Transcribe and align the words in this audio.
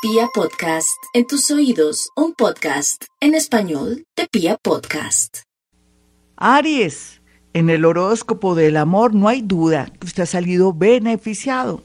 Pia 0.00 0.28
Podcast, 0.32 0.96
en 1.12 1.26
tus 1.26 1.50
oídos, 1.50 2.10
un 2.14 2.32
podcast 2.32 3.06
en 3.20 3.34
español 3.34 4.04
de 4.16 4.28
Pia 4.30 4.56
Podcast. 4.56 5.38
Aries, 6.36 7.20
en 7.52 7.68
el 7.68 7.84
horóscopo 7.84 8.54
del 8.54 8.76
amor 8.76 9.12
no 9.12 9.26
hay 9.26 9.42
duda 9.42 9.86
que 9.98 10.06
usted 10.06 10.22
ha 10.22 10.26
salido 10.26 10.72
beneficiado. 10.72 11.82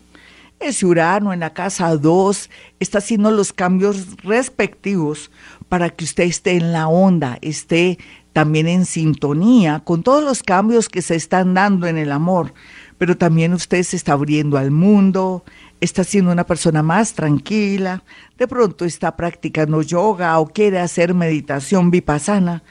Ese 0.60 0.86
Urano 0.86 1.34
en 1.34 1.40
la 1.40 1.56
casa 1.56 1.98
2 1.98 2.52
está 2.80 3.00
haciendo 3.00 3.32
los 3.32 3.52
cambios 3.52 4.16
respectivos 4.18 5.32
para 5.68 5.90
que 5.90 6.06
usted 6.06 6.26
esté 6.26 6.52
en 6.52 6.72
la 6.72 6.90
onda, 6.90 7.40
esté 7.42 7.98
también 8.32 8.68
en 8.68 8.86
sintonía 8.86 9.82
con 9.84 10.04
todos 10.04 10.24
los 10.24 10.44
cambios 10.44 10.88
que 10.88 11.02
se 11.02 11.16
están 11.16 11.56
dando 11.56 11.88
en 11.88 11.98
el 11.98 12.12
amor. 12.12 12.54
Pero 13.00 13.18
también 13.18 13.54
usted 13.54 13.82
se 13.82 13.96
está 13.96 14.14
abriendo 14.14 14.58
al 14.58 14.70
mundo, 14.70 15.44
está 15.84 16.04
siendo 16.04 16.32
una 16.32 16.46
persona 16.46 16.82
más 16.82 17.14
tranquila, 17.14 18.04
de 18.38 18.48
pronto 18.48 18.86
está 18.86 19.16
practicando 19.16 19.82
yoga 19.82 20.40
o 20.40 20.48
quiere 20.48 20.80
hacer 20.80 21.14
meditación 21.14 21.92
vipassana 21.92 22.64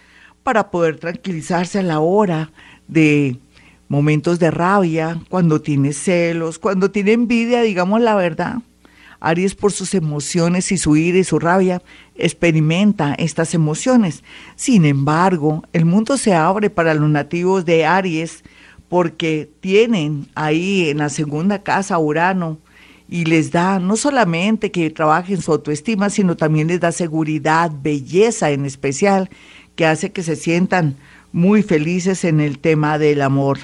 para 0.42 0.70
poder 0.70 0.96
tranquilizarse 0.98 1.78
a 1.78 1.82
la 1.82 2.00
hora 2.00 2.50
de 2.88 3.36
momentos 3.88 4.38
de 4.38 4.50
rabia, 4.50 5.20
cuando 5.28 5.60
tiene 5.60 5.92
celos, 5.92 6.58
cuando 6.58 6.90
tiene 6.90 7.12
envidia, 7.12 7.60
digamos 7.62 8.00
la 8.00 8.14
verdad. 8.14 8.56
Aries 9.20 9.54
por 9.54 9.70
sus 9.70 9.94
emociones 9.94 10.72
y 10.72 10.78
su 10.78 10.96
ira 10.96 11.18
y 11.18 11.24
su 11.24 11.38
rabia 11.38 11.80
experimenta 12.16 13.14
estas 13.14 13.54
emociones. 13.54 14.24
Sin 14.56 14.84
embargo, 14.84 15.62
el 15.72 15.84
mundo 15.84 16.16
se 16.16 16.34
abre 16.34 16.70
para 16.70 16.94
los 16.94 17.08
nativos 17.08 17.64
de 17.64 17.84
Aries 17.84 18.42
porque 18.88 19.48
tienen 19.60 20.26
ahí 20.34 20.88
en 20.88 20.98
la 20.98 21.08
segunda 21.08 21.62
casa 21.62 21.98
Urano, 21.98 22.58
y 23.12 23.26
les 23.26 23.50
da 23.50 23.78
no 23.78 23.98
solamente 23.98 24.70
que 24.70 24.88
trabajen 24.88 25.42
su 25.42 25.52
autoestima, 25.52 26.08
sino 26.08 26.34
también 26.34 26.68
les 26.68 26.80
da 26.80 26.92
seguridad, 26.92 27.70
belleza 27.70 28.52
en 28.52 28.64
especial, 28.64 29.28
que 29.76 29.84
hace 29.84 30.12
que 30.12 30.22
se 30.22 30.34
sientan 30.34 30.96
muy 31.30 31.62
felices 31.62 32.24
en 32.24 32.40
el 32.40 32.58
tema 32.58 32.96
del 32.96 33.20
amor. 33.20 33.58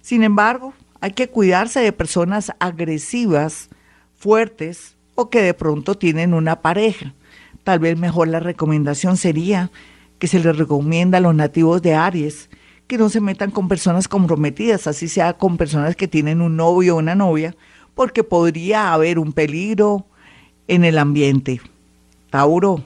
Sin 0.00 0.22
embargo, 0.22 0.72
hay 1.02 1.12
que 1.12 1.28
cuidarse 1.28 1.80
de 1.80 1.92
personas 1.92 2.50
agresivas, 2.60 3.68
fuertes 4.16 4.94
o 5.14 5.28
que 5.28 5.42
de 5.42 5.52
pronto 5.52 5.98
tienen 5.98 6.32
una 6.32 6.62
pareja. 6.62 7.12
Tal 7.64 7.80
vez 7.80 7.98
mejor 7.98 8.28
la 8.28 8.40
recomendación 8.40 9.18
sería 9.18 9.70
que 10.18 10.28
se 10.28 10.40
les 10.40 10.56
recomienda 10.56 11.18
a 11.18 11.20
los 11.20 11.34
nativos 11.34 11.82
de 11.82 11.94
Aries 11.94 12.48
que 12.86 12.96
no 12.96 13.10
se 13.10 13.20
metan 13.20 13.50
con 13.50 13.68
personas 13.68 14.08
comprometidas, 14.08 14.86
así 14.86 15.08
sea 15.08 15.34
con 15.34 15.58
personas 15.58 15.94
que 15.94 16.08
tienen 16.08 16.40
un 16.40 16.56
novio 16.56 16.96
o 16.96 16.98
una 17.00 17.14
novia, 17.14 17.54
porque 17.98 18.22
podría 18.22 18.92
haber 18.92 19.18
un 19.18 19.32
peligro 19.32 20.06
en 20.68 20.84
el 20.84 20.98
ambiente. 20.98 21.60
Tauro, 22.30 22.84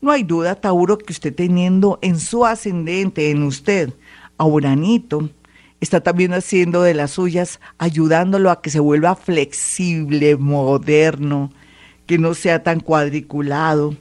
no 0.00 0.10
hay 0.10 0.24
duda, 0.24 0.56
Tauro, 0.56 0.98
que 0.98 1.12
usted 1.12 1.32
teniendo 1.32 2.00
en 2.02 2.18
su 2.18 2.44
ascendente, 2.44 3.30
en 3.30 3.44
usted, 3.44 3.92
a 4.36 4.46
Uranito, 4.46 5.30
está 5.80 6.00
también 6.00 6.34
haciendo 6.34 6.82
de 6.82 6.94
las 6.94 7.12
suyas, 7.12 7.60
ayudándolo 7.78 8.50
a 8.50 8.60
que 8.60 8.70
se 8.70 8.80
vuelva 8.80 9.14
flexible, 9.14 10.36
moderno, 10.36 11.52
que 12.06 12.18
no 12.18 12.34
sea 12.34 12.64
tan 12.64 12.80
cuadriculado, 12.80 13.94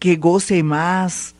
que 0.00 0.16
goce 0.16 0.64
más, 0.64 1.36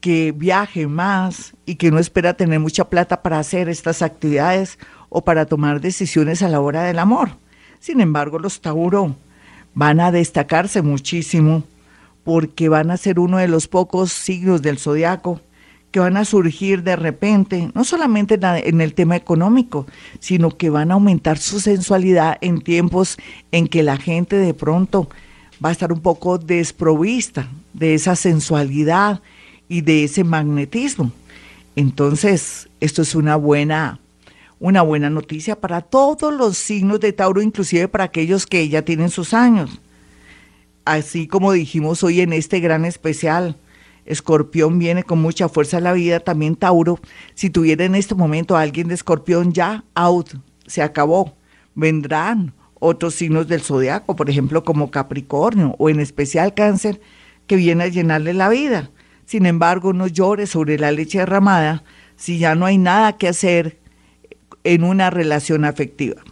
que 0.00 0.32
viaje 0.32 0.88
más 0.88 1.52
y 1.64 1.76
que 1.76 1.92
no 1.92 2.00
espera 2.00 2.34
tener 2.34 2.58
mucha 2.58 2.90
plata 2.90 3.22
para 3.22 3.38
hacer 3.38 3.68
estas 3.68 4.02
actividades 4.02 4.80
o 5.10 5.22
para 5.22 5.46
tomar 5.46 5.80
decisiones 5.80 6.42
a 6.42 6.48
la 6.48 6.60
hora 6.60 6.82
del 6.82 6.98
amor. 6.98 7.38
Sin 7.80 8.02
embargo, 8.02 8.38
los 8.38 8.60
Tauro 8.60 9.16
van 9.74 10.00
a 10.00 10.12
destacarse 10.12 10.82
muchísimo 10.82 11.64
porque 12.24 12.68
van 12.68 12.90
a 12.90 12.98
ser 12.98 13.18
uno 13.18 13.38
de 13.38 13.48
los 13.48 13.68
pocos 13.68 14.12
signos 14.12 14.60
del 14.60 14.78
zodiaco 14.78 15.40
que 15.90 15.98
van 15.98 16.18
a 16.18 16.26
surgir 16.26 16.82
de 16.82 16.94
repente, 16.94 17.70
no 17.74 17.82
solamente 17.84 18.38
en 18.42 18.80
el 18.80 18.94
tema 18.94 19.16
económico, 19.16 19.86
sino 20.20 20.50
que 20.50 20.70
van 20.70 20.90
a 20.90 20.94
aumentar 20.94 21.38
su 21.38 21.58
sensualidad 21.58 22.36
en 22.42 22.60
tiempos 22.60 23.16
en 23.50 23.66
que 23.66 23.82
la 23.82 23.96
gente 23.96 24.36
de 24.36 24.54
pronto 24.54 25.08
va 25.64 25.70
a 25.70 25.72
estar 25.72 25.90
un 25.90 26.00
poco 26.00 26.38
desprovista 26.38 27.48
de 27.72 27.94
esa 27.94 28.14
sensualidad 28.14 29.20
y 29.68 29.80
de 29.80 30.04
ese 30.04 30.22
magnetismo. 30.22 31.12
Entonces, 31.76 32.68
esto 32.80 33.02
es 33.02 33.14
una 33.14 33.36
buena 33.36 33.98
una 34.60 34.82
buena 34.82 35.08
noticia 35.10 35.58
para 35.58 35.80
todos 35.80 36.32
los 36.32 36.58
signos 36.58 37.00
de 37.00 37.14
Tauro, 37.14 37.40
inclusive 37.42 37.88
para 37.88 38.04
aquellos 38.04 38.46
que 38.46 38.68
ya 38.68 38.82
tienen 38.82 39.08
sus 39.08 39.34
años. 39.34 39.80
Así 40.84 41.26
como 41.26 41.52
dijimos 41.52 42.04
hoy 42.04 42.20
en 42.20 42.32
este 42.34 42.60
gran 42.60 42.84
especial, 42.84 43.56
Escorpión 44.04 44.78
viene 44.78 45.02
con 45.02 45.20
mucha 45.20 45.48
fuerza 45.48 45.78
a 45.78 45.80
la 45.80 45.92
vida, 45.92 46.20
también 46.20 46.56
Tauro. 46.56 47.00
Si 47.34 47.48
tuviera 47.48 47.84
en 47.84 47.94
este 47.94 48.14
momento 48.14 48.56
a 48.56 48.60
alguien 48.60 48.88
de 48.88 48.94
Escorpión 48.94 49.52
ya 49.52 49.84
out, 49.94 50.34
se 50.66 50.82
acabó. 50.82 51.36
Vendrán 51.74 52.52
otros 52.74 53.14
signos 53.14 53.48
del 53.48 53.62
zodiaco, 53.62 54.14
por 54.14 54.28
ejemplo, 54.28 54.62
como 54.64 54.90
Capricornio 54.90 55.74
o 55.78 55.88
en 55.88 56.00
especial 56.00 56.54
Cáncer, 56.54 57.00
que 57.46 57.56
viene 57.56 57.84
a 57.84 57.88
llenarle 57.88 58.34
la 58.34 58.48
vida. 58.48 58.90
Sin 59.24 59.46
embargo, 59.46 59.92
no 59.92 60.06
llore 60.06 60.46
sobre 60.46 60.78
la 60.78 60.92
leche 60.92 61.18
derramada 61.18 61.82
si 62.16 62.38
ya 62.38 62.54
no 62.54 62.66
hay 62.66 62.76
nada 62.76 63.16
que 63.16 63.28
hacer 63.28 63.79
en 64.64 64.84
una 64.84 65.10
relación 65.10 65.64
afectiva. 65.64 66.22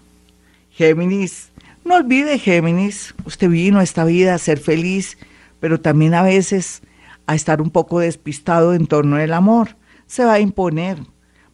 Géminis, 0.71 1.51
no 1.85 1.97
olvide 1.97 2.39
Géminis, 2.39 3.15
usted 3.25 3.49
vino 3.49 3.79
a 3.79 3.83
esta 3.83 4.05
vida 4.05 4.35
a 4.35 4.39
ser 4.39 4.59
feliz, 4.59 5.19
pero 5.61 5.81
también 5.81 6.15
a 6.15 6.23
veces 6.23 6.83
a 7.27 7.35
estar 7.35 7.61
un 7.61 7.71
poco 7.71 8.01
despistado 8.01 8.75
en 8.75 8.87
torno 8.87 9.17
al 9.17 9.33
amor. 9.33 9.77
Se 10.07 10.25
va 10.25 10.35
a 10.35 10.41
imponer, 10.41 10.99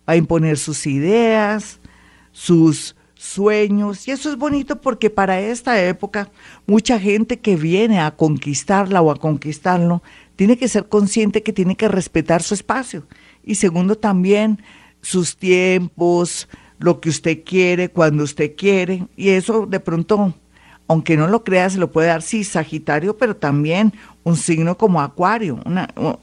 va 0.08 0.14
a 0.14 0.16
imponer 0.16 0.58
sus 0.58 0.86
ideas, 0.86 1.80
sus 2.32 2.96
sueños, 3.14 4.06
y 4.06 4.10
eso 4.10 4.28
es 4.28 4.36
bonito 4.36 4.80
porque 4.80 5.08
para 5.08 5.40
esta 5.40 5.82
época 5.82 6.30
mucha 6.66 7.00
gente 7.00 7.38
que 7.38 7.56
viene 7.56 8.00
a 8.00 8.10
conquistarla 8.10 9.00
o 9.00 9.10
a 9.10 9.16
conquistarlo 9.16 10.02
tiene 10.36 10.58
que 10.58 10.68
ser 10.68 10.88
consciente 10.88 11.42
que 11.42 11.52
tiene 11.52 11.76
que 11.76 11.88
respetar 11.88 12.42
su 12.42 12.54
espacio. 12.54 13.06
Y 13.42 13.54
segundo, 13.54 13.96
también 13.96 14.62
sus 15.00 15.36
tiempos, 15.36 16.48
lo 16.78 17.00
que 17.00 17.08
usted 17.08 17.44
quiere, 17.44 17.88
cuando 17.88 18.24
usted 18.24 18.54
quiere, 18.56 19.06
y 19.16 19.30
eso 19.30 19.66
de 19.66 19.80
pronto, 19.80 20.34
aunque 20.88 21.16
no 21.16 21.28
lo 21.28 21.44
crea, 21.44 21.70
se 21.70 21.78
lo 21.78 21.90
puede 21.90 22.08
dar, 22.08 22.22
sí, 22.22 22.44
Sagitario, 22.44 23.16
pero 23.16 23.36
también 23.36 23.92
un 24.22 24.36
signo 24.36 24.76
como 24.76 25.00
Acuario, 25.00 25.60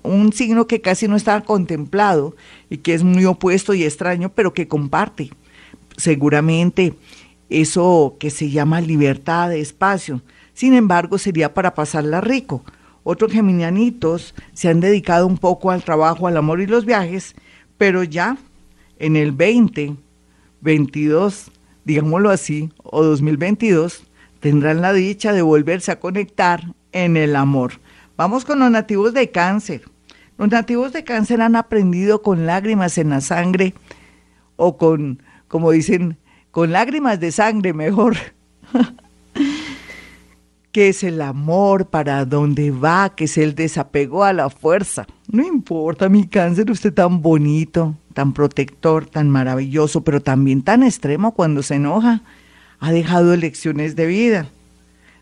un 0.03 0.33
signo 0.33 0.67
que 0.67 0.81
casi 0.81 1.07
no 1.07 1.15
está 1.15 1.41
contemplado 1.41 2.35
y 2.69 2.77
que 2.77 2.93
es 2.93 3.03
muy 3.03 3.25
opuesto 3.25 3.73
y 3.73 3.83
extraño, 3.83 4.29
pero 4.29 4.53
que 4.53 4.67
comparte 4.67 5.31
seguramente 5.97 6.95
eso 7.49 8.15
que 8.19 8.29
se 8.29 8.49
llama 8.49 8.81
libertad 8.81 9.49
de 9.49 9.59
espacio. 9.61 10.21
Sin 10.53 10.73
embargo, 10.73 11.17
sería 11.17 11.53
para 11.53 11.73
pasarla 11.73 12.21
rico. 12.21 12.63
Otros 13.03 13.31
geminianitos 13.31 14.35
se 14.53 14.69
han 14.69 14.79
dedicado 14.79 15.27
un 15.27 15.37
poco 15.37 15.71
al 15.71 15.83
trabajo, 15.83 16.27
al 16.27 16.37
amor 16.37 16.61
y 16.61 16.67
los 16.67 16.85
viajes, 16.85 17.35
pero 17.77 18.03
ya 18.03 18.37
en 18.99 19.15
el 19.15 19.31
20 19.31 19.95
22, 20.61 21.51
digámoslo 21.85 22.29
así, 22.29 22.71
o 22.83 23.03
2022, 23.03 24.03
tendrán 24.39 24.81
la 24.81 24.93
dicha 24.93 25.33
de 25.33 25.41
volverse 25.41 25.91
a 25.91 25.99
conectar 25.99 26.73
en 26.91 27.17
el 27.17 27.35
amor. 27.35 27.73
Vamos 28.17 28.45
con 28.45 28.59
los 28.59 28.71
nativos 28.71 29.13
de 29.13 29.31
cáncer. 29.31 29.81
Los 30.37 30.49
nativos 30.49 30.93
de 30.93 31.03
cáncer 31.03 31.41
han 31.41 31.55
aprendido 31.55 32.21
con 32.21 32.45
lágrimas 32.45 32.97
en 32.97 33.09
la 33.09 33.21
sangre 33.21 33.73
o 34.55 34.77
con, 34.77 35.21
como 35.47 35.71
dicen, 35.71 36.17
con 36.51 36.71
lágrimas 36.71 37.19
de 37.19 37.31
sangre 37.31 37.73
mejor. 37.73 38.17
que 40.71 40.89
es 40.89 41.03
el 41.03 41.21
amor, 41.21 41.87
para 41.87 42.25
dónde 42.25 42.71
va, 42.71 43.13
que 43.15 43.25
es 43.25 43.37
el 43.37 43.55
desapego 43.55 44.23
a 44.23 44.33
la 44.33 44.49
fuerza. 44.49 45.05
No 45.27 45.45
importa 45.45 46.09
mi 46.09 46.27
cáncer, 46.27 46.71
usted 46.71 46.93
tan 46.93 47.21
bonito, 47.21 47.95
tan 48.11 48.33
protector, 48.33 49.05
tan 49.05 49.29
maravilloso, 49.29 50.03
pero 50.03 50.21
también 50.21 50.61
tan 50.61 50.83
extremo 50.83 51.33
cuando 51.33 51.63
se 51.63 51.75
enoja. 51.75 52.21
Ha 52.79 52.91
dejado 52.91 53.35
lecciones 53.35 53.95
de 53.95 54.05
vida. 54.05 54.49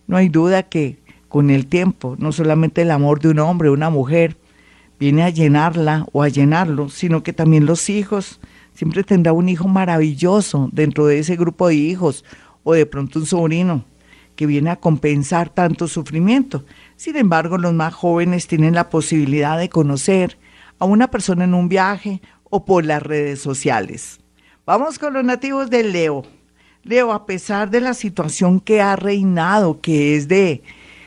No 0.08 0.18
hay 0.18 0.30
duda 0.30 0.64
que 0.64 1.00
con 1.28 1.50
el 1.50 1.68
tiempo, 1.68 2.16
no 2.18 2.32
solamente 2.32 2.82
el 2.82 2.92
amor 2.92 3.20
de 3.20 3.30
un 3.30 3.40
hombre 3.40 3.70
o 3.70 3.74
una 3.74 3.90
mujer 3.90 4.36
viene 5.00 5.24
a 5.24 5.30
llenarla 5.30 6.06
o 6.12 6.24
a 6.24 6.28
llenarlo, 6.28 6.90
sino 6.90 7.24
que 7.24 7.34
también 7.34 7.66
los 7.66 7.90
hijos. 7.90 8.40
Siempre 8.74 9.04
tendrá 9.04 9.34
un 9.34 9.50
hijo 9.50 9.68
maravilloso 9.68 10.70
dentro 10.72 11.06
de 11.06 11.20
ese 11.20 11.36
grupo 11.36 11.68
de 11.68 11.76
hijos 11.76 12.26
o 12.64 12.74
de 12.74 12.86
pronto 12.86 13.20
un 13.20 13.26
sobrino 13.26 13.86
que 14.36 14.46
viene 14.46 14.70
a 14.70 14.78
compensar 14.78 15.50
tanto 15.50 15.88
sufrimiento. 15.88 16.66
Sin 16.96 17.18
embargo, 17.18 17.58
los 17.58 17.74
más 17.74 17.94
jóvenes 17.94 18.48
tienen 18.48 18.74
la 18.74 18.90
posibilidad 18.90 19.58
de 19.58 19.70
conocer 19.70 20.38
a 20.80 20.86
una 20.86 21.12
persona 21.12 21.44
en 21.44 21.54
un 21.54 21.68
viaje 21.68 22.22
o 22.50 22.66
por 22.66 22.86
las 22.86 23.04
redes 23.04 23.42
sociales. 23.42 24.20
Vamos 24.66 25.00
con 25.00 25.14
los 25.14 25.24
nativos 25.24 25.70
de 25.70 25.84
Leo. 25.84 26.24
Leo, 26.84 27.12
a 27.12 27.26
pesar 27.26 27.70
de 27.70 27.82
la 27.82 27.94
situación 27.94 28.60
que 28.60 28.82
ha 28.82 28.96
reinado, 28.96 29.82
que 29.82 30.16
es 30.16 30.28
de 30.28 30.64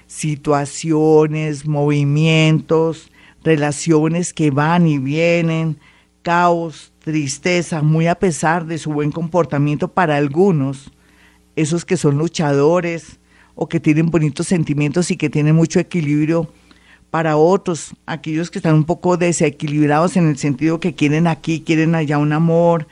situaciones, 0.06 1.66
movimientos, 1.66 3.10
relaciones 3.42 4.32
que 4.32 4.50
van 4.50 4.86
y 4.86 4.98
vienen, 4.98 5.78
caos, 6.22 6.92
tristeza, 7.00 7.82
muy 7.82 8.06
a 8.06 8.14
pesar 8.14 8.66
de 8.66 8.78
su 8.78 8.92
buen 8.92 9.10
comportamiento 9.10 9.88
para 9.88 10.16
algunos, 10.16 10.92
esos 11.56 11.84
que 11.84 11.96
son 11.96 12.18
luchadores 12.18 13.18
o 13.54 13.68
que 13.68 13.80
tienen 13.80 14.10
bonitos 14.10 14.46
sentimientos 14.46 15.10
y 15.10 15.16
que 15.16 15.30
tienen 15.30 15.54
mucho 15.54 15.80
equilibrio, 15.80 16.52
para 17.12 17.36
otros, 17.36 17.94
aquellos 18.06 18.50
que 18.50 18.58
están 18.58 18.74
un 18.74 18.84
poco 18.84 19.18
desequilibrados 19.18 20.16
en 20.16 20.28
el 20.28 20.38
sentido 20.38 20.80
que 20.80 20.94
quieren 20.94 21.26
aquí, 21.26 21.60
quieren 21.60 21.94
allá 21.94 22.16
un 22.16 22.32
amor, 22.32 22.86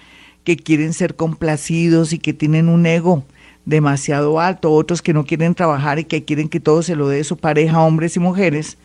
que 0.45 0.59
quieren 0.59 0.93
ser 0.93 1.17
complacidos 1.17 2.13
y 2.13 2.19
que 2.19 2.35
tienen 2.35 2.69
un 2.69 2.85
ego 2.85 3.25
demasiado 3.65 4.39
alto, 4.39 4.73
otros 4.73 5.01
que 5.01 5.15
no 5.15 5.25
quieren 5.25 5.55
trabajar 5.55 5.99
y 5.99 6.05
que 6.05 6.23
quieren 6.27 6.51
que 6.51 6.61
todo 6.61 6.83
se 6.83 6.97
lo 6.97 7.09
dé 7.09 7.25
su 7.25 7.39
pareja, 7.39 7.81
hombres 7.81 8.15
y 8.15 8.21
mujeres, 8.21 8.77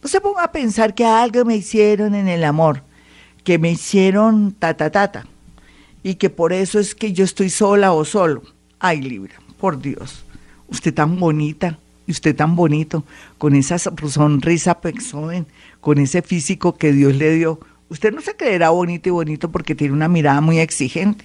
No 0.02 0.08
se 0.08 0.20
ponga 0.22 0.44
a 0.44 0.52
pensar 0.52 0.94
que 0.94 1.04
algo 1.04 1.44
me 1.44 1.56
hicieron 1.56 2.14
en 2.14 2.28
el 2.28 2.44
amor 2.44 2.82
que 3.44 3.58
me 3.58 3.72
hicieron 3.72 4.52
ta 4.52 4.74
y 6.02 6.14
que 6.14 6.30
por 6.30 6.54
eso 6.54 6.78
es 6.78 6.94
que 6.94 7.12
yo 7.12 7.24
estoy 7.24 7.50
sola 7.50 7.92
o 7.92 8.06
solo. 8.06 8.40
Ay, 8.78 9.02
Libra, 9.02 9.34
por 9.60 9.82
Dios, 9.82 10.24
usted 10.70 10.94
tan 10.94 11.20
bonita 11.20 11.78
y 12.06 12.12
usted 12.12 12.36
tan 12.36 12.56
bonito, 12.56 13.04
con 13.38 13.54
esa 13.54 13.78
sonrisa 13.78 14.78
joven, 15.10 15.46
con 15.80 15.98
ese 15.98 16.22
físico 16.22 16.76
que 16.76 16.92
Dios 16.92 17.14
le 17.14 17.34
dio. 17.34 17.60
Usted 17.88 18.12
no 18.12 18.20
se 18.20 18.36
creerá 18.36 18.70
bonito 18.70 19.08
y 19.08 19.12
bonito 19.12 19.50
porque 19.50 19.74
tiene 19.74 19.94
una 19.94 20.08
mirada 20.08 20.40
muy 20.40 20.58
exigente. 20.58 21.24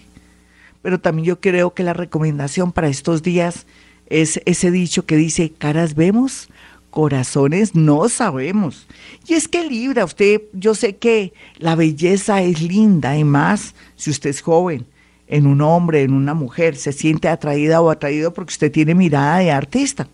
Pero 0.82 1.00
también 1.00 1.26
yo 1.26 1.40
creo 1.40 1.74
que 1.74 1.84
la 1.84 1.94
recomendación 1.94 2.72
para 2.72 2.88
estos 2.88 3.22
días 3.22 3.68
es 4.08 4.42
ese 4.46 4.72
dicho 4.72 5.06
que 5.06 5.16
dice, 5.16 5.52
caras 5.52 5.96
vemos, 5.96 6.50
corazones 6.90 7.76
no 7.76 8.10
sabemos. 8.10 8.88
Y 9.28 9.34
es 9.34 9.48
que 9.48 9.68
Libra, 9.68 10.06
usted, 10.06 10.42
yo 10.54 10.76
sé 10.76 10.98
que 10.98 11.34
la 11.58 11.76
belleza 11.76 12.42
es 12.42 12.62
linda, 12.62 13.18
y 13.18 13.24
más 13.24 13.74
si 13.96 14.10
usted 14.10 14.32
es 14.32 14.42
joven, 14.42 14.86
en 15.28 15.48
un 15.48 15.62
hombre, 15.62 16.02
en 16.02 16.14
una 16.14 16.34
mujer, 16.34 16.76
se 16.76 16.92
siente 16.92 17.30
atraída 17.30 17.82
o 17.82 17.90
atraído 17.90 18.34
porque 18.34 18.52
usted 18.52 18.72
tiene 18.72 18.94
mirada 18.94 19.38
de 19.38 19.52
artista, 19.52 20.08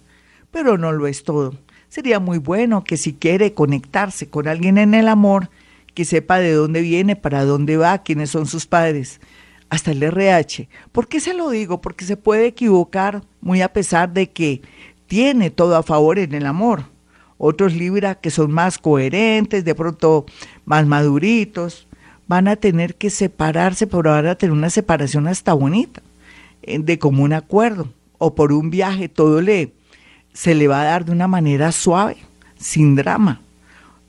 pero 0.52 0.78
no 0.78 0.92
lo 0.92 1.08
es 1.08 1.24
todo. 1.24 1.54
Sería 1.90 2.20
muy 2.20 2.38
bueno 2.38 2.84
que 2.84 2.98
si 2.98 3.14
quiere 3.14 3.54
conectarse 3.54 4.30
con 4.30 4.48
alguien 4.48 4.78
en 4.78 4.94
el 4.94 5.08
amor, 5.08 5.50
que 5.94 6.06
sepa 6.06 6.40
de 6.40 6.52
dónde 6.52 6.82
viene, 6.82 7.16
para 7.16 7.46
dónde 7.46 7.78
va, 7.78 8.04
quiénes 8.04 8.30
son 8.30 8.46
sus 8.46 8.68
padres, 8.68 9.20
hasta 9.70 9.92
el 9.92 10.04
RH. 10.04 10.70
¿Por 10.92 11.08
qué 11.08 11.20
se 11.20 11.34
lo 11.34 11.50
digo? 11.50 11.82
Porque 11.82 12.06
se 12.06 12.18
puede 12.18 12.46
equivocar 12.48 13.24
muy 13.42 13.62
a 13.62 13.74
pesar 13.74 14.14
de 14.14 14.30
que 14.30 14.62
tiene 15.08 15.50
todo 15.50 15.76
a 15.76 15.84
favor 15.84 16.20
en 16.20 16.34
el 16.34 16.46
amor. 16.46 16.84
Otros 17.38 17.74
Libra 17.74 18.16
que 18.16 18.32
son 18.32 18.52
más 18.52 18.78
coherentes, 18.78 19.64
de 19.64 19.76
pronto 19.76 20.26
más 20.66 20.86
maduritos, 20.86 21.88
van 22.28 22.48
a 22.48 22.56
tener 22.56 22.96
que 22.96 23.10
separarse, 23.10 23.88
pero 23.88 24.12
van 24.12 24.28
a 24.28 24.36
tener 24.36 24.54
una 24.54 24.70
separación 24.70 25.28
hasta 25.28 25.54
bonita, 25.54 26.02
eh, 26.62 26.80
de 26.80 27.00
común 27.00 27.34
acuerdo, 27.34 27.90
o 28.18 28.36
por 28.36 28.52
un 28.52 28.70
viaje, 28.70 29.08
todo 29.08 29.42
le, 29.42 29.72
se 30.38 30.54
le 30.54 30.68
va 30.68 30.82
a 30.82 30.86
dar 30.86 31.04
de 31.04 31.12
una 31.12 31.28
manera 31.28 31.72
suave, 31.72 32.18
sin 32.60 32.96
drama. 32.96 33.42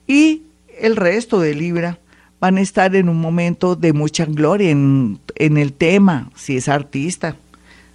Y 0.06 0.42
el 0.78 0.94
resto 0.94 1.40
de 1.40 1.54
Libra 1.54 1.98
van 2.38 2.58
a 2.58 2.60
estar 2.60 2.94
en 2.94 3.08
un 3.08 3.18
momento 3.18 3.76
de 3.76 3.94
mucha 3.94 4.26
gloria 4.26 4.68
en, 4.68 5.20
en 5.36 5.56
el 5.56 5.72
tema, 5.72 6.30
si 6.36 6.58
es 6.58 6.68
artista, 6.68 7.36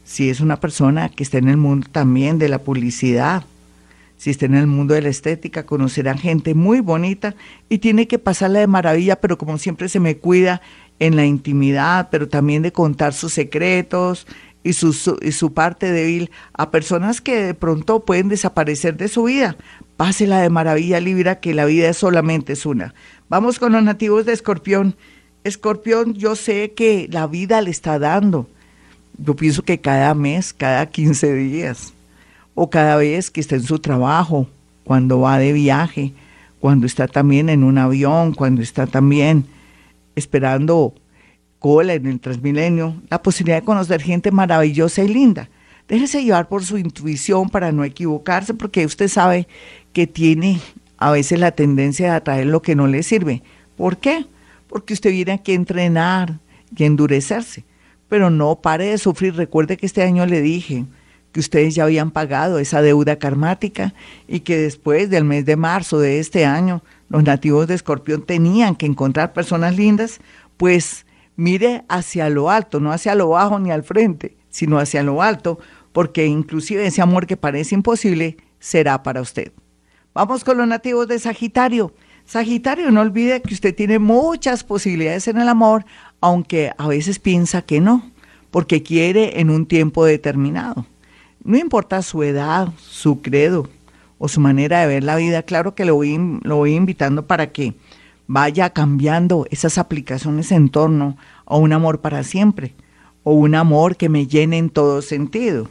si 0.04 0.32
es 0.32 0.40
una 0.40 0.60
persona 0.60 1.10
que 1.10 1.22
está 1.22 1.38
en 1.38 1.48
el 1.48 1.58
mundo 1.58 1.88
también 1.92 2.40
de 2.40 2.50
la 2.50 2.58
publicidad, 2.58 3.44
si 4.18 4.32
está 4.32 4.48
en 4.48 4.56
el 4.56 4.66
mundo 4.66 4.96
de 4.96 5.04
la 5.04 5.10
estética, 5.10 5.68
conocerán 5.68 6.18
gente 6.18 6.56
muy 6.56 6.80
bonita 6.80 7.36
y 7.70 7.78
tiene 7.78 8.08
que 8.08 8.18
pasarla 8.18 8.60
de 8.60 8.68
maravilla, 8.68 9.18
pero 9.18 9.38
como 9.38 9.60
siempre 9.60 9.90
se 9.90 10.00
me 10.00 10.18
cuida 10.18 10.60
en 10.98 11.16
la 11.16 11.26
intimidad, 11.26 12.08
pero 12.10 12.28
también 12.28 12.64
de 12.64 12.74
contar 12.74 13.14
sus 13.14 13.34
secretos 13.34 14.26
y 14.64 14.74
su, 14.74 14.94
su, 14.94 15.54
parte 15.54 15.92
débil 15.92 16.32
a 16.54 16.72
personas 16.72 17.22
que 17.22 17.36
de 17.44 17.54
pronto 17.54 18.06
pueden 18.06 18.30
desaparecer 18.30 18.98
de 18.98 19.08
su 19.08 19.24
vida. 19.24 19.58
Pásela 19.98 20.40
de 20.40 20.50
maravilla, 20.50 21.00
Libra, 21.00 21.40
que 21.40 21.54
la 21.54 21.66
vida 21.66 21.94
solamente 21.94 22.54
es 22.54 22.66
una. 22.66 22.94
Vamos 23.30 23.60
con 23.60 23.74
los 23.74 23.84
nativos 23.84 24.26
de 24.26 24.34
Escorpión. 24.34 24.96
Escorpión, 25.44 26.14
yo 26.14 26.36
sé 26.36 26.74
que 26.74 27.08
la 27.12 27.28
vida 27.28 27.62
le 27.62 27.72
está 27.72 28.00
dando 28.00 28.48
yo 29.18 29.36
pienso 29.36 29.64
que 29.64 29.80
cada 29.80 30.14
mes, 30.14 30.54
cada 30.54 30.86
15 30.86 31.34
días, 31.34 31.94
o 32.56 32.70
cada 32.70 32.96
vez 32.96 33.30
que 33.30 33.42
está 33.42 33.56
en 33.56 33.64
su 33.64 33.80
trabajo, 33.80 34.48
cuando 34.84 35.20
va 35.22 35.38
de 35.38 35.54
viaje, 35.54 36.14
cuando 36.60 36.86
está 36.86 37.08
también 37.08 37.50
en 37.50 37.64
un 37.64 37.78
avión, 37.78 38.34
cuando 38.34 38.62
está 38.62 38.88
también 38.88 39.46
esperando 40.16 40.94
en 41.64 42.08
el 42.08 42.20
Transmilenio, 42.20 43.02
la 43.10 43.22
posibilidad 43.22 43.60
de 43.60 43.66
conocer 43.66 44.02
gente 44.02 44.32
maravillosa 44.32 45.04
y 45.04 45.08
linda. 45.08 45.50
Déjese 45.88 46.24
llevar 46.24 46.48
por 46.50 46.64
su 46.66 46.78
intuición 46.78 47.50
para 47.50 47.72
no 47.72 47.84
equivocarse, 47.84 48.54
porque 48.54 48.86
usted 48.86 49.08
sabe 49.08 49.48
que 49.94 50.08
tiene 50.08 50.60
a 50.98 51.12
veces 51.12 51.40
la 51.40 51.52
tendencia 51.52 52.08
de 52.08 52.16
atraer 52.18 52.48
lo 52.48 52.62
que 52.62 52.76
no 52.76 52.88
le 52.88 53.04
sirve. 53.04 53.44
¿Por 53.78 53.98
qué? 53.98 54.26
Porque 54.68 54.94
usted 54.94 55.12
viene 55.12 55.32
aquí 55.32 55.54
a 55.54 55.56
entrenar 55.56 56.40
y 56.76 56.84
endurecerse 56.84 57.64
pero 58.14 58.30
no 58.30 58.62
pare 58.62 58.86
de 58.86 59.00
sufrir. 59.00 59.36
Recuerde 59.36 59.76
que 59.76 59.88
este 59.88 60.04
año 60.04 60.28
le 60.28 60.40
dije 60.40 60.86
que 61.32 61.40
ustedes 61.40 61.74
ya 61.74 61.86
habían 61.86 62.12
pagado 62.12 62.60
esa 62.60 62.84
deuda 62.84 63.16
karmática 63.16 63.96
y 64.28 64.42
que 64.42 64.56
después 64.56 65.10
del 65.10 65.24
mes 65.24 65.46
de 65.46 65.56
marzo 65.56 65.98
de 66.00 66.20
este 66.20 66.46
año 66.46 66.84
los 67.10 67.24
nativos 67.24 67.66
de 67.66 67.74
Escorpión 67.74 68.22
tenían 68.22 68.76
que 68.76 68.86
encontrar 68.86 69.34
personas 69.34 69.76
lindas, 69.76 70.20
pues 70.58 71.08
mire 71.36 71.84
hacia 71.90 72.30
lo 72.30 72.50
alto, 72.50 72.80
no 72.80 72.92
hacia 72.92 73.16
lo 73.16 73.30
bajo 73.30 73.60
ni 73.60 73.72
al 73.72 73.84
frente, 73.84 74.38
sino 74.50 74.78
hacia 74.78 75.04
lo 75.04 75.22
alto, 75.22 75.60
porque 75.92 76.26
inclusive 76.26 76.86
ese 76.86 77.02
amor 77.02 77.28
que 77.28 77.38
parece 77.38 77.76
imposible 77.76 78.38
será 78.60 79.04
para 79.04 79.22
usted. 79.22 79.52
Vamos 80.14 80.44
con 80.44 80.58
los 80.58 80.68
nativos 80.68 81.08
de 81.08 81.20
Sagitario. 81.20 81.94
Sagitario, 82.26 82.92
no 82.92 83.02
olvide 83.02 83.42
que 83.42 83.54
usted 83.54 83.76
tiene 83.76 84.00
muchas 84.00 84.64
posibilidades 84.64 85.28
en 85.28 85.40
el 85.40 85.50
amor, 85.50 85.86
aunque 86.22 86.72
a 86.78 86.88
veces 86.88 87.20
piensa 87.20 87.64
que 87.64 87.82
no, 87.82 88.12
porque 88.52 88.84
quiere 88.84 89.40
en 89.40 89.50
un 89.50 89.66
tiempo 89.66 90.06
determinado. 90.06 90.86
No 91.44 91.58
importa 91.58 92.02
su 92.02 92.24
edad, 92.24 92.70
su 92.78 93.22
credo 93.22 93.68
o 94.18 94.30
su 94.30 94.40
manera 94.40 94.82
de 94.82 94.88
ver 94.88 95.04
la 95.04 95.18
vida, 95.18 95.44
claro 95.44 95.76
que 95.76 95.84
lo 95.84 95.96
voy, 95.96 96.40
lo 96.44 96.58
voy 96.58 96.76
invitando 96.76 97.28
para 97.28 97.52
que 97.52 97.74
vaya 98.28 98.70
cambiando 98.72 99.46
esas 99.52 99.78
aplicaciones 99.78 100.52
en 100.52 100.70
torno 100.70 101.18
a 101.46 101.58
un 101.58 101.74
amor 101.74 102.02
para 102.02 102.24
siempre 102.24 102.74
o 103.24 103.34
un 103.34 103.56
amor 103.56 103.96
que 103.96 104.10
me 104.10 104.28
llene 104.28 104.58
en 104.58 104.70
todo 104.70 105.02
sentido. 105.02 105.70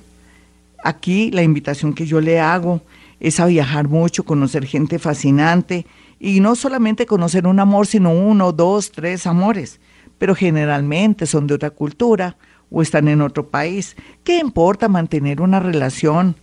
Aquí 0.85 1.31
la 1.31 1.43
invitación 1.43 1.95
que 1.95 2.07
yo 2.07 2.21
le 2.21 2.41
hago 2.41 2.83
es 3.21 3.39
a 3.39 3.47
viajar 3.47 3.89
mucho, 3.89 4.25
conocer 4.25 4.67
gente 4.67 4.99
fascinante 4.99 5.87
y 6.19 6.41
no 6.41 6.57
solamente 6.57 7.07
conocer 7.07 7.47
un 7.47 7.61
amor, 7.61 7.87
sino 7.87 8.13
uno, 8.13 8.53
dos, 8.53 8.91
tres 8.91 9.27
amores, 9.27 9.81
pero 10.19 10.35
generalmente 10.35 11.27
son 11.27 11.47
de 11.47 11.55
otra 11.55 11.71
cultura 11.71 12.37
o 12.71 12.83
están 12.83 13.09
en 13.09 13.21
otro 13.21 13.49
país. 13.49 13.97
¿Qué 14.25 14.39
importa 14.39 14.89
mantener 14.89 15.41
una 15.41 15.61
relación 15.61 16.37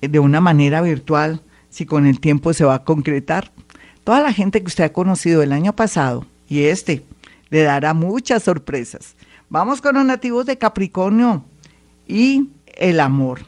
de 0.00 0.18
una 0.18 0.40
manera 0.40 0.82
virtual 0.82 1.42
si 1.70 1.86
con 1.86 2.06
el 2.06 2.20
tiempo 2.20 2.52
se 2.52 2.64
va 2.64 2.74
a 2.74 2.84
concretar? 2.84 3.52
Toda 4.04 4.20
la 4.20 4.32
gente 4.32 4.60
que 4.60 4.66
usted 4.66 4.84
ha 4.84 4.92
conocido 4.92 5.42
el 5.42 5.52
año 5.52 5.74
pasado 5.74 6.26
y 6.48 6.64
este 6.64 7.04
le 7.50 7.62
dará 7.62 7.94
muchas 7.94 8.42
sorpresas. 8.42 9.14
Vamos 9.48 9.80
con 9.80 9.94
los 9.94 10.04
nativos 10.04 10.46
de 10.46 10.58
Capricornio 10.58 11.44
y 12.08 12.48
el 12.74 12.98
amor. 12.98 13.40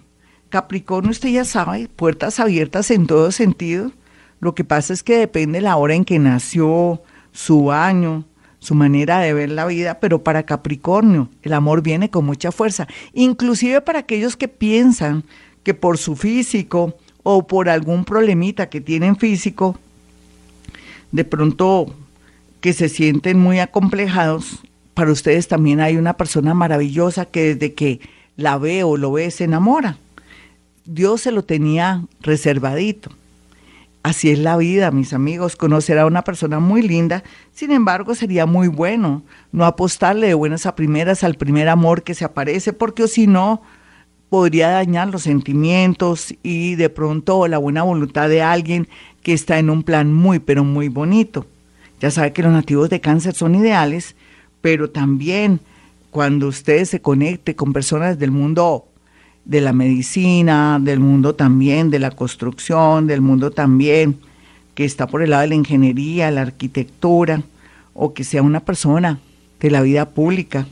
Capricornio, 0.51 1.11
usted 1.11 1.31
ya 1.31 1.45
sabe, 1.45 1.89
puertas 1.89 2.39
abiertas 2.39 2.91
en 2.91 3.07
todo 3.07 3.33
sentido. 3.33 3.91
Lo 4.39 4.55
que 4.55 4.63
pasa 4.63 4.93
es 4.93 5.03
que 5.03 5.17
depende 5.17 5.61
la 5.61 5.77
hora 5.77 5.95
en 5.95 6.05
que 6.05 6.19
nació, 6.19 7.03
su 7.33 7.73
año, 7.73 8.25
su 8.61 8.75
manera 8.75 9.19
de 9.19 9.35
ver 9.35 9.51
la 9.51 9.67
vida, 9.67 9.99
pero 9.99 10.23
para 10.23 10.45
Capricornio 10.45 11.29
el 11.43 11.53
amor 11.53 11.83
viene 11.83 12.11
con 12.11 12.25
mucha 12.25 12.53
fuerza, 12.53 12.87
inclusive 13.13 13.81
para 13.81 14.01
aquellos 14.01 14.37
que 14.37 14.47
piensan 14.47 15.25
que 15.65 15.75
por 15.75 15.99
su 15.99 16.15
físico 16.15 16.97
o 17.25 17.47
por 17.47 17.69
algún 17.69 18.05
problemita 18.05 18.69
que 18.69 18.81
tienen 18.81 19.17
físico, 19.17 19.79
de 21.15 21.25
pronto 21.25 21.95
que 22.61 22.73
se 22.73 22.89
sienten 22.89 23.39
muy 23.39 23.61
acomplejados, 23.61 24.65
para 24.95 25.13
ustedes 25.13 25.47
también 25.47 25.81
hay 25.81 25.97
una 25.97 26.17
persona 26.17 26.55
maravillosa 26.55 27.25
que 27.25 27.55
desde 27.55 27.73
que 27.75 28.01
la 28.37 28.59
ve 28.59 28.83
o 28.83 28.97
lo 28.97 29.13
ve 29.13 29.31
se 29.31 29.45
enamora. 29.45 29.97
Dios 30.85 31.21
se 31.21 31.31
lo 31.31 31.45
tenía 31.45 32.03
reservadito. 32.21 33.11
Así 34.03 34.31
es 34.31 34.41
la 34.41 34.57
vida, 34.57 34.91
mis 34.91 35.13
amigos. 35.13 35.55
Conocer 35.55 36.01
a 36.01 36.07
una 36.07 36.23
persona 36.23 36.59
muy 36.59 36.83
linda, 36.83 37.23
sin 37.53 37.71
embargo, 37.71 38.17
sería 38.17 38.45
muy 38.45 38.67
bueno 38.67 39.23
no 39.53 39.67
apostarle 39.67 40.27
de 40.27 40.35
buenas 40.35 40.67
a 40.67 40.75
primeras 40.75 41.23
al 41.23 41.37
primer 41.37 41.69
amor 41.69 42.03
que 42.03 42.15
se 42.15 42.25
aparece, 42.25 42.73
porque 42.73 43.07
si 43.07 43.29
no, 43.29 43.63
podría 44.31 44.71
dañar 44.71 45.11
los 45.11 45.23
sentimientos 45.23 46.35
y 46.43 46.75
de 46.75 46.91
pronto 46.91 47.47
la 47.47 47.59
buena 47.59 47.85
voluntad 47.85 48.29
de 48.29 48.43
alguien 48.43 48.89
que 49.25 49.33
está 49.33 49.59
en 49.59 49.71
un 49.71 49.83
plan 49.83 50.13
muy, 50.13 50.39
pero 50.39 50.63
muy 50.63 50.89
bonito. 50.89 51.47
Ya 51.99 52.11
sabe 52.11 52.33
que 52.33 52.43
los 52.43 52.53
nativos 52.53 52.91
de 52.91 53.01
cáncer 53.01 53.35
son 53.35 53.55
ideales, 53.55 54.15
pero 54.61 54.91
también 54.91 55.61
cuando 56.11 56.47
usted 56.47 56.85
se 56.85 57.01
conecte 57.01 57.57
con 57.57 57.73
personas 57.73 58.19
del 58.19 58.31
mundo 58.31 58.87
de 59.47 59.63
la 59.63 59.73
medicina, 59.73 60.79
del 60.81 61.01
mundo 61.01 61.35
también 61.35 61.91
de 61.91 61.99
la 61.99 62.11
construcción, 62.11 63.07
del 63.07 63.23
mundo 63.23 63.51
también 63.51 64.21
que 64.75 64.85
está 64.85 65.07
por 65.07 65.23
el 65.23 65.31
lado 65.31 65.43
de 65.43 65.49
la 65.49 65.55
ingeniería, 65.55 66.31
la 66.31 66.43
arquitectura, 66.43 67.43
o 67.95 68.13
que 68.13 68.25
sea 68.25 68.43
una 68.43 68.61
persona 68.61 69.21
de 69.59 69.71
la 69.71 69.81
vida 69.81 70.11
pública 70.11 70.67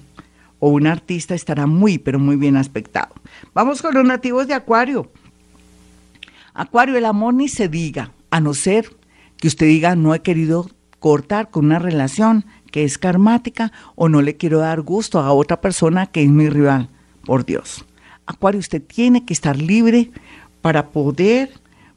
o 0.59 0.69
un 0.69 0.87
artista, 0.87 1.35
estará 1.35 1.67
muy, 1.67 1.97
pero 1.97 2.19
muy 2.19 2.37
bien 2.37 2.57
aspectado. 2.57 3.15
Vamos 3.55 3.81
con 3.81 3.95
los 3.95 4.05
nativos 4.05 4.47
de 4.47 4.55
Acuario. 4.55 5.11
Acuario, 6.53 6.99
el 6.99 7.07
amor 7.07 7.33
ni 7.33 7.49
se 7.49 7.69
diga 7.69 8.11
a 8.33 8.41
no 8.41 8.55
ser 8.55 8.97
que 9.37 9.47
usted 9.47 9.67
diga 9.67 9.95
no 9.95 10.15
he 10.15 10.23
querido 10.23 10.69
cortar 10.99 11.51
con 11.51 11.67
una 11.67 11.79
relación 11.79 12.47
que 12.73 12.83
es 12.83 12.97
karmática 12.97 13.71
o 13.95 14.09
no 14.09 14.23
le 14.23 14.37
quiero 14.37 14.59
dar 14.59 14.81
gusto 14.81 15.21
a 15.21 15.33
otra 15.33 15.61
persona 15.61 16.07
que 16.07 16.25
es 16.25 16.31
mi 16.31 16.49
rival. 16.49 16.89
Por 17.25 17.45
Dios. 17.45 17.85
Acuario, 18.27 18.59
usted 18.59 18.83
tiene 18.83 19.25
que 19.25 19.33
estar 19.33 19.57
libre 19.57 20.11
para 20.61 20.89
poder 20.89 21.51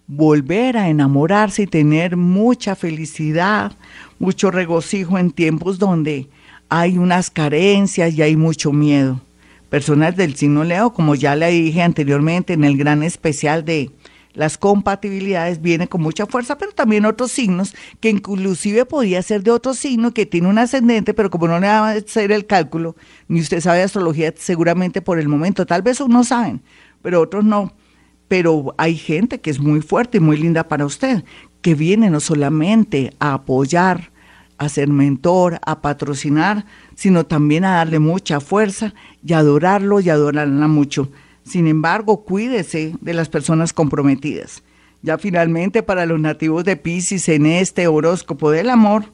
volver 0.08 0.78
a 0.78 0.90
enamorarse 0.90 1.64
y 1.64 1.68
tener 1.68 2.16
mucha 2.18 2.76
felicidad, 2.76 3.72
mucho 4.20 4.52
regocijo 4.52 5.18
en 5.18 5.32
tiempos 5.32 5.80
donde 5.80 6.28
hay 6.70 6.98
unas 6.98 7.32
carencias 7.32 8.14
y 8.14 8.22
hay 8.22 8.36
mucho 8.36 8.72
miedo. 8.72 9.22
Personas 9.70 10.16
del 10.16 10.36
signo 10.36 10.64
Leo, 10.64 10.94
como 10.94 11.16
ya 11.16 11.36
le 11.36 11.50
dije 11.50 11.82
anteriormente 11.82 12.54
en 12.54 12.66
el 12.66 12.78
gran 12.78 13.02
especial 13.04 13.66
de 13.66 13.90
las 14.36 14.58
compatibilidades 14.58 15.62
vienen 15.62 15.88
con 15.88 16.02
mucha 16.02 16.26
fuerza, 16.26 16.58
pero 16.58 16.72
también 16.72 17.06
otros 17.06 17.32
signos, 17.32 17.76
que 18.00 18.10
inclusive 18.10 18.86
podía 18.86 19.22
ser 19.22 19.44
de 19.44 19.52
otro 19.52 19.74
signo 19.74 20.14
que 20.14 20.26
tiene 20.26 20.48
un 20.48 20.58
ascendente, 20.58 21.14
pero 21.14 21.30
como 21.30 21.48
no 21.48 21.60
le 21.60 21.68
va 21.68 21.90
a 21.90 21.92
hacer 21.92 22.32
el 22.32 22.46
cálculo, 22.46 22.96
ni 23.28 23.40
usted 23.40 23.62
sabe 23.62 23.82
astrología 23.82 24.34
seguramente 24.36 25.02
por 25.02 25.20
el 25.20 25.28
momento, 25.28 25.66
tal 25.66 25.82
vez 25.82 26.00
unos 26.00 26.28
saben, 26.28 26.62
pero 27.02 27.22
otros 27.22 27.44
no. 27.44 27.74
Pero 28.28 28.74
hay 28.78 28.96
gente 28.96 29.40
que 29.40 29.52
es 29.52 29.60
muy 29.60 29.82
fuerte 29.82 30.18
y 30.18 30.22
muy 30.22 30.38
linda 30.38 30.68
para 30.68 30.86
usted, 30.86 31.24
que 31.62 31.76
viene 31.76 32.10
no 32.10 32.20
solamente 32.20 33.14
a 33.20 33.34
apoyar, 33.34 34.12
a 34.58 34.70
ser 34.70 34.88
mentor, 34.88 35.60
a 35.66 35.82
patrocinar, 35.82 36.66
sino 36.96 37.26
también 37.26 37.66
a 37.66 37.76
darle 37.76 38.00
mucha 38.00 38.40
fuerza 38.40 38.94
y 39.24 39.34
adorarlo 39.34 40.00
y 40.00 40.10
adorarla 40.10 40.68
mucho. 40.68 41.10
Sin 41.46 41.68
embargo, 41.68 42.26
cuídese 42.26 42.94
de 43.02 43.14
las 43.14 43.30
personas 43.30 43.72
comprometidas. 43.72 44.64
Ya 45.02 45.18
finalmente 45.20 45.84
para 45.84 46.06
los 46.08 46.20
nativos 46.20 46.66
de 46.66 46.76
Pisces 46.76 47.30
en 47.30 47.46
este 47.46 47.88
horóscopo 47.88 48.50
del 48.50 48.70
amor, 48.72 49.06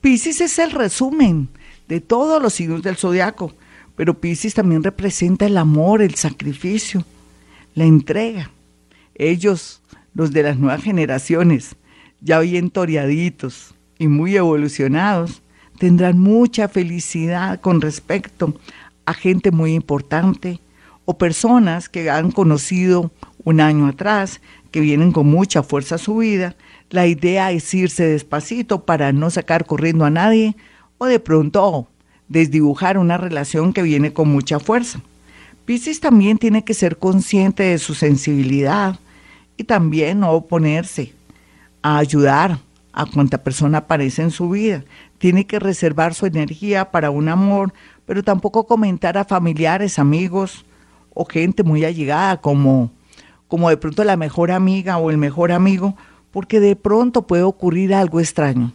Pisces 0.00 0.40
es 0.40 0.58
el 0.58 0.72
resumen 0.72 1.48
de 1.88 2.00
todos 2.00 2.42
los 2.42 2.54
signos 2.54 2.82
del 2.82 2.96
zodiaco, 2.96 3.52
pero 3.94 4.18
Pisces 4.18 4.54
también 4.54 4.82
representa 4.82 5.46
el 5.46 5.56
amor, 5.56 6.02
el 6.02 6.16
sacrificio, 6.16 7.04
la 7.74 7.84
entrega. 7.84 8.50
Ellos, 9.14 9.80
los 10.14 10.32
de 10.32 10.42
las 10.42 10.58
nuevas 10.58 10.82
generaciones, 10.82 11.76
ya 12.20 12.40
bien 12.40 12.70
toreaditos 12.70 13.74
y 13.98 14.08
muy 14.08 14.36
evolucionados, 14.36 15.42
tendrán 15.78 16.18
mucha 16.18 16.68
felicidad 16.68 17.60
con 17.60 17.80
respecto 17.80 18.58
a 19.04 19.14
gente 19.14 19.50
muy 19.50 19.74
importante, 19.74 20.58
o 21.06 21.16
personas 21.16 21.88
que 21.88 22.10
han 22.10 22.30
conocido 22.32 23.12
un 23.44 23.60
año 23.60 23.86
atrás, 23.86 24.42
que 24.70 24.80
vienen 24.80 25.12
con 25.12 25.28
mucha 25.28 25.62
fuerza 25.62 25.94
a 25.94 25.98
su 25.98 26.18
vida. 26.18 26.56
La 26.90 27.06
idea 27.06 27.52
es 27.52 27.72
irse 27.72 28.06
despacito 28.06 28.84
para 28.84 29.12
no 29.12 29.30
sacar 29.30 29.64
corriendo 29.64 30.04
a 30.04 30.10
nadie 30.10 30.56
o 30.98 31.06
de 31.06 31.20
pronto 31.20 31.88
desdibujar 32.28 32.98
una 32.98 33.16
relación 33.16 33.72
que 33.72 33.82
viene 33.82 34.12
con 34.12 34.28
mucha 34.28 34.58
fuerza. 34.58 35.00
Piscis 35.64 36.00
también 36.00 36.38
tiene 36.38 36.64
que 36.64 36.74
ser 36.74 36.98
consciente 36.98 37.62
de 37.62 37.78
su 37.78 37.94
sensibilidad 37.94 38.98
y 39.56 39.64
también 39.64 40.20
no 40.20 40.32
oponerse 40.32 41.12
a 41.82 41.98
ayudar 41.98 42.58
a 42.92 43.06
cuanta 43.06 43.42
persona 43.42 43.78
aparece 43.78 44.22
en 44.22 44.30
su 44.32 44.50
vida. 44.50 44.84
Tiene 45.18 45.46
que 45.46 45.60
reservar 45.60 46.14
su 46.14 46.26
energía 46.26 46.90
para 46.90 47.10
un 47.10 47.28
amor, 47.28 47.72
pero 48.06 48.24
tampoco 48.24 48.66
comentar 48.66 49.16
a 49.18 49.24
familiares, 49.24 49.98
amigos 49.98 50.64
o 51.16 51.24
gente 51.24 51.62
muy 51.62 51.82
allegada 51.82 52.42
como, 52.42 52.90
como 53.48 53.70
de 53.70 53.78
pronto 53.78 54.04
la 54.04 54.18
mejor 54.18 54.50
amiga 54.50 54.98
o 54.98 55.10
el 55.10 55.16
mejor 55.16 55.50
amigo, 55.50 55.96
porque 56.30 56.60
de 56.60 56.76
pronto 56.76 57.26
puede 57.26 57.42
ocurrir 57.42 57.94
algo 57.94 58.20
extraño. 58.20 58.72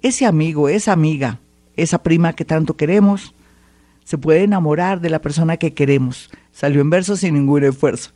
Ese 0.00 0.24
amigo, 0.24 0.70
esa 0.70 0.92
amiga, 0.92 1.38
esa 1.76 2.02
prima 2.02 2.32
que 2.32 2.46
tanto 2.46 2.78
queremos, 2.78 3.34
se 4.04 4.16
puede 4.16 4.44
enamorar 4.44 5.00
de 5.00 5.10
la 5.10 5.20
persona 5.20 5.58
que 5.58 5.74
queremos. 5.74 6.30
Salió 6.50 6.80
en 6.80 6.88
verso 6.88 7.14
sin 7.14 7.34
ningún 7.34 7.64
esfuerzo. 7.64 8.12